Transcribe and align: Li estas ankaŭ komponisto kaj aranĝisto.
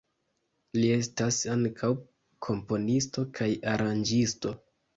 Li 0.77 0.87
estas 0.95 1.37
ankaŭ 1.57 1.91
komponisto 2.49 3.29
kaj 3.39 3.53
aranĝisto. 3.77 4.59